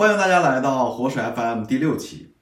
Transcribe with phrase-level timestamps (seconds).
[0.00, 2.32] 欢迎大家来到活水 FM 第六期。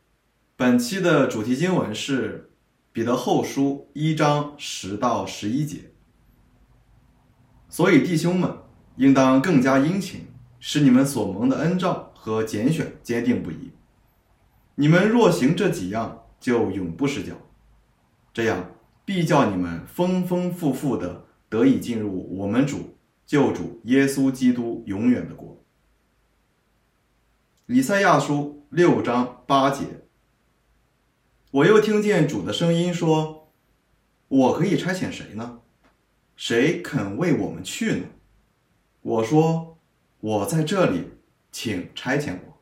[0.54, 2.52] 本期的主题经文是
[2.92, 5.90] 《彼得后书》一章十到十一节。
[7.68, 8.48] 所以弟兄们，
[8.94, 10.28] 应当更加殷勤，
[10.60, 13.72] 使你们所蒙的恩召和拣选坚定不移。
[14.76, 17.32] 你们若行这几样，就永不失脚。
[18.32, 18.70] 这样
[19.04, 22.96] 必叫你们丰丰富富的得以进入我们主
[23.26, 25.57] 救主耶稣基督永远的国。
[27.70, 29.84] 以赛亚书六章八节。
[31.50, 33.52] 我又听见主的声音说
[34.28, 35.60] ：“我可以差遣谁呢？
[36.34, 38.06] 谁肯为我们去呢？”
[39.02, 39.76] 我说
[40.20, 41.10] ：“我在这里，
[41.52, 42.56] 请差遣我。”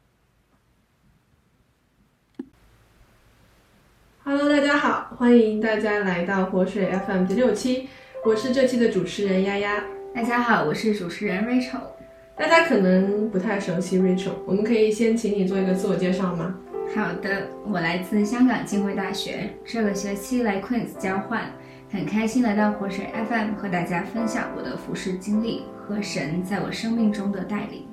[4.25, 7.89] Hello，大家好，欢迎大家来到活水 FM 第六期，
[8.25, 9.85] 我是这期的主持人丫丫。
[10.13, 11.96] 大家好，我是主持人 Rachel。
[12.39, 16.55] 大家可能不太熟悉 Rachel，我们可以先请你做一个自我介绍吗？
[16.95, 21.51] 好的，我来自香港浸会大学，这个学期来 Queens 交换，
[21.91, 27.87] 很开心来到活水 FM 和大家分享我的服饰经历和神在我生命中的带领。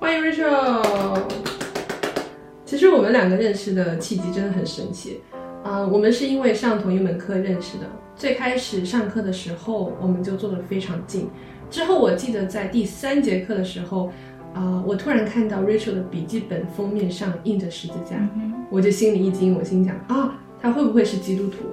[0.00, 1.20] 欢迎 Rachel。
[2.64, 5.20] 其实我们两个认识的契机真的很神奇。
[5.66, 7.86] 啊，我们是因为上同一门课认识的。
[8.14, 11.28] 最开始上课的时候，我们就坐得非常近。
[11.68, 14.12] 之后，我记得在第三节课的时候，
[14.54, 18.16] 啊，我突然看到 Rachel 的笔记本封面上印着十字架，
[18.70, 21.64] 我就心里一惊，我心想啊，他会不会是基督徒？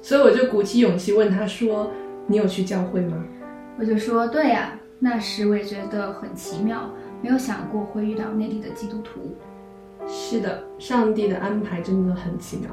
[0.00, 1.90] 所以我就鼓起勇气问他说
[2.28, 3.24] ：“你有去教会吗？”
[3.76, 6.88] 我就说：“对呀。”那时我也觉得很奇妙，
[7.20, 9.36] 没有想过会遇到那里的基督徒。
[10.06, 12.70] 是的，上帝的安排真的很奇妙。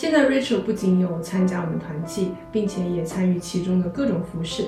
[0.00, 4.64] 现在 Rachel 不仅有参加我们团契，并且也参与其中的各种服饰。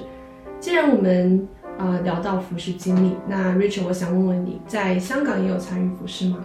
[0.61, 6.37] 既然我们呃聊到服饰经历，那 Rachel 我想问问你在香港也有参与服饰吗？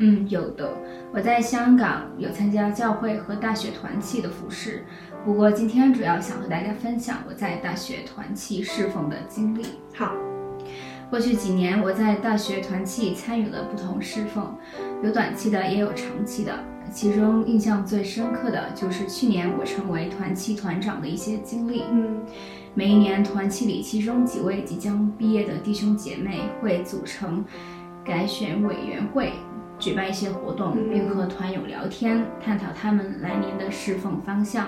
[0.00, 0.70] 嗯，有的。
[1.14, 4.84] 我在香港有参加教会和大学团契的服饰，
[5.24, 9.62] 不过今天主要想和大家分享我在大学团契侍奉的经历。
[9.94, 10.12] 好，
[11.08, 14.54] 过去几年我在大学团契参与了不同侍奉，
[15.02, 16.52] 有短期的也有长期的。
[16.92, 21.82] 其中印象最深刻的就是去年我成为团期团长的一些经历。
[21.90, 22.20] 嗯，
[22.74, 27.44] 每一年团期里，其中几位即将毕业的弟兄姐妹会组成
[28.04, 29.32] 改选委员会。
[29.86, 34.66] 举办一些活动，并和团友聊天，探讨他们来年的侍奉方向。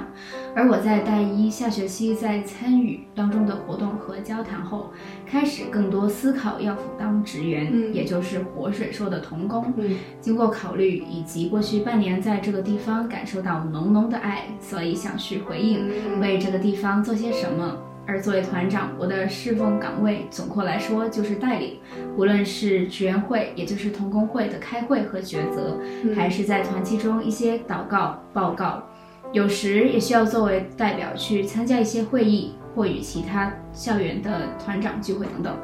[0.55, 4.93] 而我在大一下学期在参与当中的活动和交谈后，
[5.27, 9.75] 开始更多思考要否当职员，也就是活水说的童工。
[10.21, 17.77] 经过考虑以及过去半年在这个地方感受到浓浓的爱，所以想去回应，为这个地方做些什么。
[18.07, 21.77] 而作为团长，我的侍奉岗位总括来说就是带领，
[22.19, 25.79] 无论是职员会，也就是同工会的开会和抉择，
[26.17, 28.83] 还是在团期中一些祷告报告，
[29.31, 35.57] 有时也需要作为代表去参加一些会议，或与其他校园的团长聚会等等。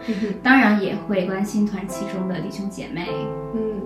[0.44, 3.08] 当然也会关心团期中的弟兄姐妹。
[3.56, 3.82] 嗯，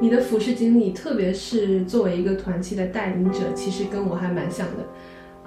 [0.00, 4.86] 你的服饰经历，特别是作为一个团期的带领者，其实跟我还蛮像的。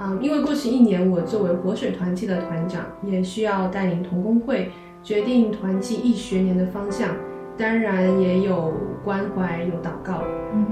[0.01, 4.71] 嗯，因为过去一年，我作为活水团契的团长，也需要带领同工会
[5.03, 7.15] 决定团契一学年的方向，
[7.57, 8.73] 当然也有
[9.03, 10.23] 关怀，有祷告。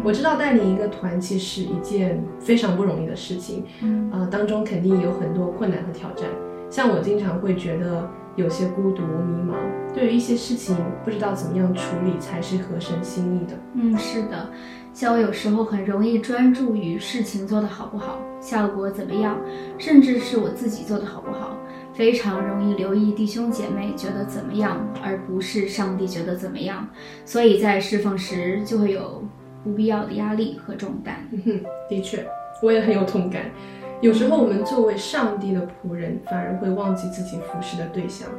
[0.04, 3.64] 我知道带领一个团契是一件非常不容易的事情，
[4.12, 6.28] 呃，当中肯定有很多困难和挑战。
[6.70, 9.56] 像我经常会觉得有些孤独、迷茫，
[9.94, 13.58] 对于一些事情不知道怎么样处理才是合神心意的。
[13.76, 14.50] 嗯，是的。
[14.94, 19.38] 像我有时候很容易专注于事情做得好不好，效果怎么样，
[19.78, 21.56] 甚至是我自己做得好不好，
[21.98, 26.88] 非常容易留意弟兄姐妹觉得怎么样，而不是上帝觉得怎么样。
[27.26, 29.24] 所以在侍奉时就会有
[29.64, 31.28] 不必要的压力和重担。
[31.90, 32.24] 的确，
[32.62, 33.50] 我也很有同感。
[34.00, 38.30] 有时候我们作为上帝的仆人，反而会忘记自己服侍的对象，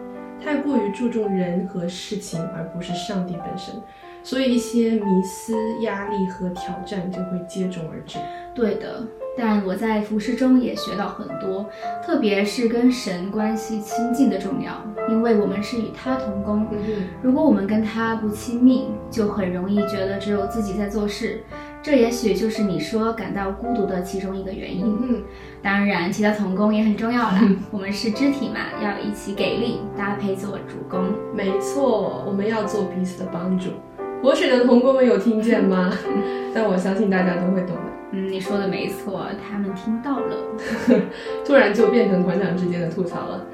[0.40, 3.74] 太过于注重人和事情，而不是上帝本身。
[4.22, 8.18] 所以一些迷思、压力和挑战就会接踵而至。
[8.54, 9.06] 对的，
[9.36, 11.68] 但我在服饰中也学到很多，
[12.04, 16.66] 特别是跟神关系亲近的重要，因为我们是与他同工。
[17.22, 21.40] 如果我们跟他不亲密，就很容易觉得只有自己在做事。
[21.80, 24.84] 这也许就是你说感到孤独的其中一个原因。
[25.00, 25.22] 嗯，
[25.62, 27.40] 当然，其他同工也很重要啦。
[27.70, 31.04] 我们是肢体嘛，要一起给力，搭配做主攻。
[31.32, 33.70] 没错，我们要做彼此的帮助。
[34.22, 35.92] 活水的同工们有听见吗？
[36.54, 37.82] 但我相信大家都会懂的。
[38.12, 40.36] 嗯，你说的没错，他们听到了。
[41.44, 43.46] 突然就变成团长之间的吐槽了。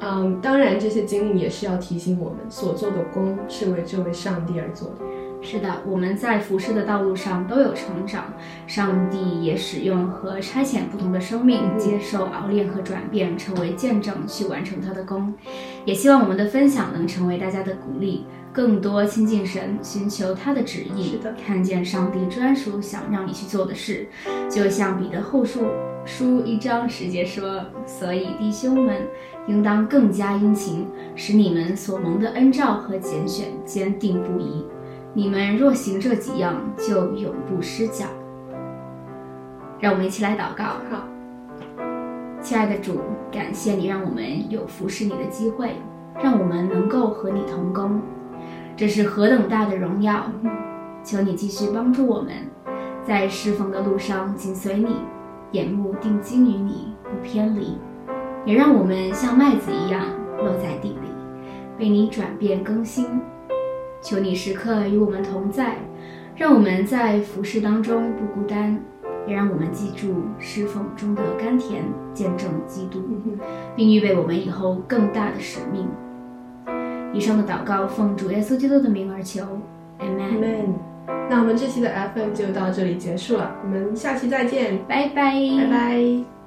[0.00, 5.04] 嗯，当然这些经历也是要提醒我们，所做的功是为这位上帝而做的。
[5.42, 8.24] 是的，我们在服侍的道路上都有成长，
[8.66, 15.32] 上帝也使用和差遣不同的生命，接受熬炼和转变，成为见证去完成他的功。
[15.84, 24.08] 也希望我们的分享能成为大家的鼓励，更多亲近神，寻求他的旨意，是的看见上帝专属想让你去做的事。
[24.50, 25.66] 就像彼得后书
[26.04, 29.06] 书一章十节说：“所以弟兄们，
[29.46, 34.64] 应当更加殷勤，使你们所蒙的恩召和拣选坚定不移。
[35.14, 38.06] 你们若行这几样，就永不失脚。”
[39.78, 40.64] 让我们一起来祷告。
[40.90, 41.06] 好，
[42.42, 42.98] 亲爱的主，
[43.30, 45.76] 感谢你让我们有服侍你的机会，
[46.20, 48.02] 让我们能够和你同工，
[48.80, 50.24] 这是何等大的荣耀！
[51.04, 52.32] 求你继续帮助我们，
[53.06, 54.96] 在侍奉的路上紧随你，
[55.52, 57.76] 眼目定睛于你，不偏离。
[58.46, 60.06] 也让我们像麦子一样
[60.38, 61.10] 落在地里，
[61.76, 63.20] 被你转变更新。
[64.00, 65.76] 求你时刻与我们同在，
[66.34, 68.82] 让我们在服侍当中不孤单，
[69.26, 71.84] 也让我们记住侍奉中的甘甜，
[72.14, 73.02] 见证基督，
[73.76, 75.86] 并预备我们以后更大的使命。
[77.12, 79.42] 以上的祷告奉主耶稣基督的名而求
[79.98, 80.38] ，Amen。
[80.38, 80.74] Amen。
[81.28, 86.39] 那我们这期的 FM 就到这里结束了，我们下期再见，拜拜，拜拜。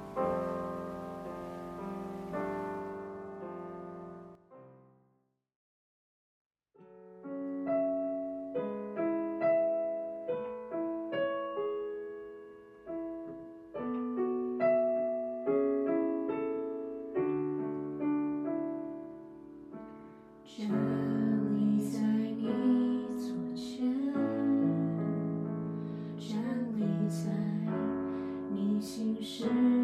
[29.34, 29.83] 心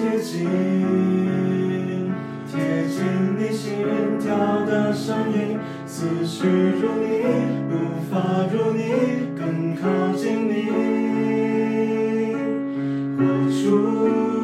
[0.00, 0.48] 贴近，
[2.50, 2.58] 贴
[2.88, 3.04] 近
[3.38, 3.84] 你心
[4.18, 7.04] 跳的声音，思绪如你，
[7.68, 8.80] 无法如你，
[9.38, 9.84] 更靠
[10.16, 10.52] 近你，
[13.18, 13.20] 活
[13.50, 14.39] 出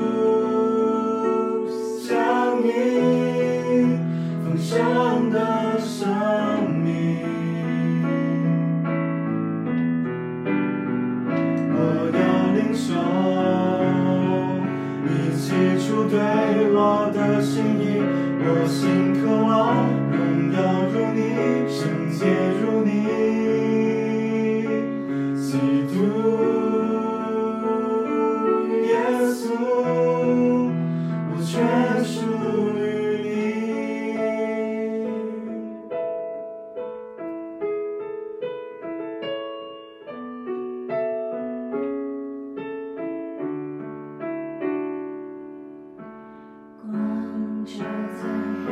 [47.66, 48.22] 照在
[48.64, 48.66] 黑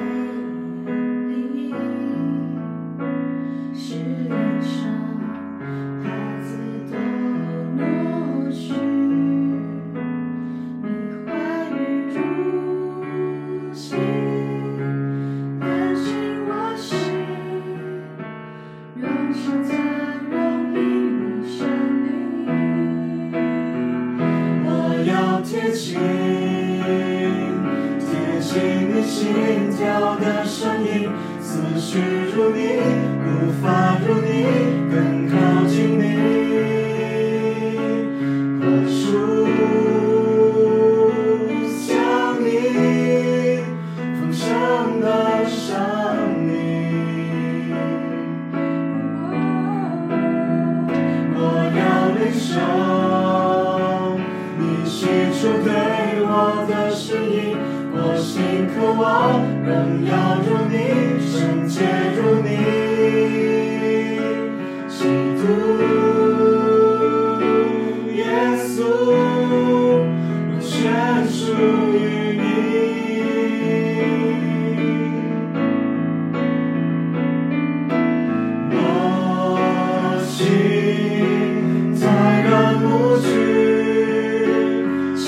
[0.86, 0.88] 暗
[1.28, 1.74] 里，
[3.74, 4.30] 使脸
[4.62, 4.72] 上
[6.00, 6.06] 瑕
[6.44, 6.46] 疵
[6.88, 6.94] 都
[7.74, 7.82] 抹
[8.52, 8.62] 去。
[10.80, 10.86] 你
[11.26, 11.28] 话
[11.72, 11.74] 语
[12.14, 12.16] 如
[13.72, 13.98] 镜，
[15.58, 16.06] 亮进
[16.46, 16.94] 我心，
[18.94, 19.02] 荣
[19.34, 19.70] 上加
[20.30, 20.32] 荣
[20.72, 20.78] 因
[22.04, 22.06] 你。
[24.64, 24.68] 我
[25.04, 25.98] 要贴近，
[29.06, 31.98] 心跳的声音，思绪
[32.34, 32.80] 如你，
[33.24, 34.46] 无法如你，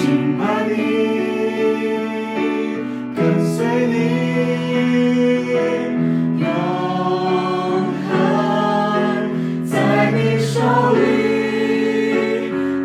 [0.06, 0.72] 敬拜你，
[3.16, 3.96] 跟随你，
[6.38, 6.46] 永
[8.08, 8.08] 恒
[9.66, 9.74] 在
[10.12, 10.60] 你手
[10.94, 11.00] 里。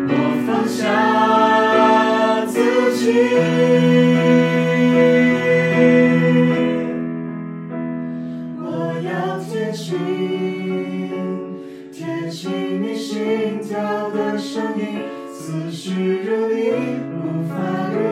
[0.08, 0.10] 我
[0.44, 0.80] 放下
[2.46, 2.58] 自
[2.96, 3.00] 己，
[8.58, 8.60] 我
[9.00, 9.94] 要贴近，
[11.92, 12.42] 贴近
[12.82, 14.82] 你心跳的声音，
[15.32, 17.11] 思绪如你。
[17.54, 18.11] 无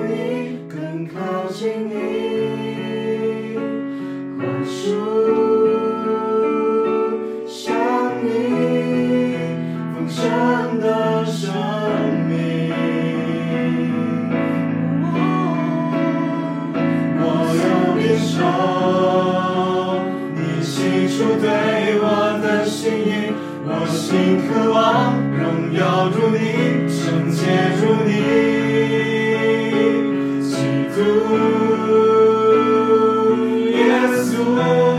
[34.40, 34.89] away.